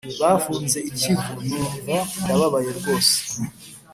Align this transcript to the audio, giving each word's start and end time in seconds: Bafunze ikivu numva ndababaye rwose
Bafunze 0.21 0.79
ikivu 0.89 1.29
numva 1.47 1.95
ndababaye 2.23 2.71
rwose 2.79 3.15